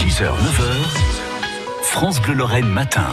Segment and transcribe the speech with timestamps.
[0.00, 3.04] 6h, 9h, France Bleu Lorraine matin.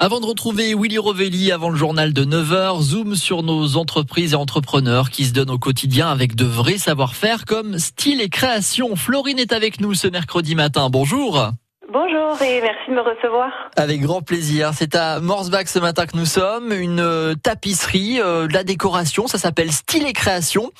[0.00, 4.34] Avant de retrouver Willy Rovelli avant le journal de 9h, zoom sur nos entreprises et
[4.34, 8.96] entrepreneurs qui se donnent au quotidien avec de vrais savoir-faire comme style et création.
[8.96, 10.88] Florine est avec nous ce mercredi matin.
[10.90, 11.52] Bonjour.
[11.92, 13.48] Bonjour et merci de me recevoir.
[13.76, 14.72] Avec grand plaisir.
[14.74, 16.72] C'est à Morsbach ce matin que nous sommes.
[16.72, 20.72] Une euh, tapisserie, euh, de la décoration, ça s'appelle Style et Création.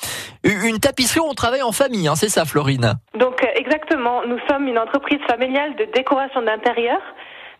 [0.43, 2.95] Une tapisserie où on travaille en famille, hein, c'est ça Florine?
[3.17, 3.26] Donc
[3.67, 7.01] exactement, nous sommes une entreprise familiale de décoration d'intérieur.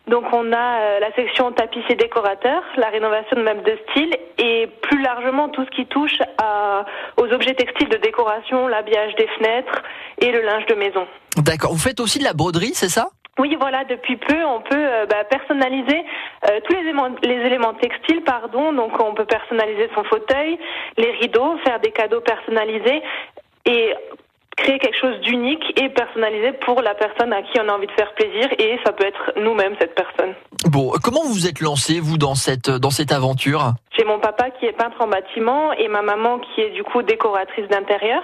[0.06, 4.66] Donc on a euh, la section tapissier décorateur, la rénovation de meubles de style et
[4.80, 6.86] plus largement tout ce qui touche à,
[7.18, 9.82] aux objets textiles de décoration, l'habillage des fenêtres
[10.22, 11.06] et le linge de maison.
[11.36, 11.72] D'accord.
[11.72, 13.10] Vous faites aussi de la broderie, c'est ça?
[13.38, 16.02] Oui, voilà, depuis peu, on peut euh, bah, personnaliser
[16.48, 18.72] euh, tous les éléments, les éléments textiles, pardon.
[18.72, 20.58] Donc, on peut personnaliser son fauteuil,
[20.96, 23.00] les rideaux, faire des cadeaux personnalisés
[23.66, 23.94] et
[24.58, 27.92] créer quelque chose d'unique et personnalisé pour la personne à qui on a envie de
[27.92, 28.48] faire plaisir.
[28.58, 30.34] Et ça peut être nous-mêmes, cette personne.
[30.66, 33.72] Bon, comment vous vous êtes lancé, vous, dans cette, dans cette aventure?
[33.96, 37.02] J'ai mon papa qui est peintre en bâtiment et ma maman qui est du coup
[37.02, 38.22] décoratrice d'intérieur.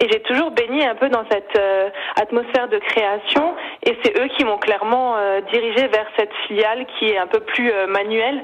[0.00, 3.54] Et j'ai toujours baigné un peu dans cette euh, atmosphère de création.
[3.84, 7.40] Et c'est eux qui m'ont clairement euh, dirigé vers cette filiale qui est un peu
[7.40, 8.42] plus euh, manuelle.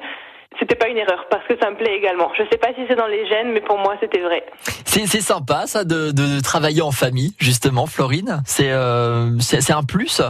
[0.59, 2.31] C'était pas une erreur parce que ça me plaît également.
[2.37, 4.45] Je sais pas si c'est dans les gènes, mais pour moi c'était vrai.
[4.85, 8.43] C'est sympa ça de, de travailler en famille, justement, Florine.
[8.45, 10.21] C'est euh, c'est c'est un plus.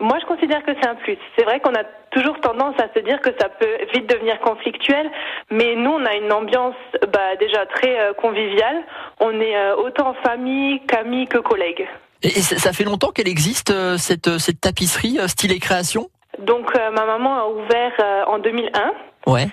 [0.00, 1.18] Moi, je considère que c'est un plus.
[1.36, 5.10] C'est vrai qu'on a toujours tendance à se dire que ça peut vite devenir conflictuel,
[5.50, 6.74] mais nous, on a une ambiance
[7.12, 8.78] bah, déjà très euh, conviviale.
[9.20, 11.86] On est euh, autant famille qu'amis que collègues.
[12.22, 16.08] Et, et ça fait longtemps qu'elle existe euh, cette cette tapisserie euh, style et création?
[16.38, 18.92] Donc, euh, ma maman a ouvert euh, en 2001.
[19.26, 19.48] Ouais.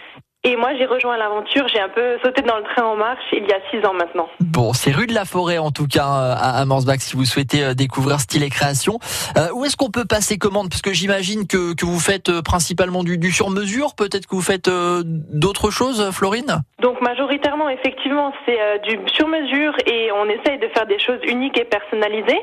[0.47, 1.67] Et moi, j'ai rejoint l'aventure.
[1.67, 4.29] J'ai un peu sauté dans le train en marche il y a six ans maintenant.
[4.39, 7.65] Bon, c'est rue de la Forêt en tout cas euh, à, Morsbach si vous souhaitez
[7.65, 8.97] euh, découvrir style et création.
[9.37, 10.69] Euh, où est-ce qu'on peut passer commande?
[10.69, 13.93] Parce que j'imagine que, que vous faites principalement du, du sur-mesure.
[13.93, 16.61] Peut-être que vous faites euh, d'autres choses, Florine?
[16.79, 21.59] Donc majoritairement, effectivement, c'est euh, du sur-mesure et on essaye de faire des choses uniques
[21.59, 22.39] et personnalisées.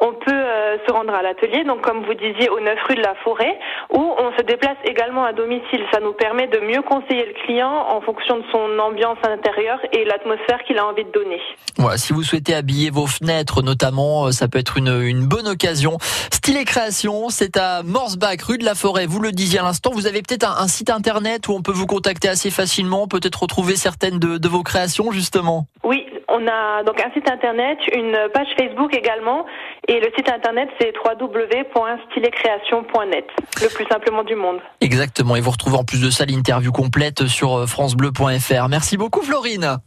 [0.00, 0.44] On peut
[0.86, 3.58] se rendre à l'atelier, donc comme vous disiez, au 9 rue de la Forêt,
[3.90, 5.80] où on se déplace également à domicile.
[5.92, 10.04] Ça nous permet de mieux conseiller le client en fonction de son ambiance intérieure et
[10.04, 11.40] l'atmosphère qu'il a envie de donner.
[11.76, 15.48] Voilà, si vous souhaitez habiller vos fenêtres notamment, euh, ça peut être une, une bonne
[15.48, 15.98] occasion.
[16.32, 19.06] Style et création, c'est à Morsbach, rue de la Forêt.
[19.06, 21.72] Vous le disiez à l'instant, vous avez peut-être un, un site internet où on peut
[21.72, 25.66] vous contacter assez facilement, peut-être retrouver certaines de, de vos créations justement.
[25.84, 26.06] Oui,
[26.38, 29.44] on a donc un site internet, une page Facebook également,
[29.86, 33.26] et le site internet c'est www.stylecréation.net,
[33.60, 34.60] le plus simplement du monde.
[34.80, 38.68] Exactement, et vous retrouvez en plus de ça l'interview complète sur euh, francebleu.fr.
[38.68, 39.78] Merci beaucoup Florine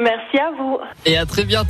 [0.00, 0.78] Merci à vous.
[1.06, 1.66] et à très bientôt.